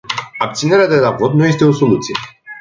[0.37, 2.15] Abținerea de la vot nu este o soluție.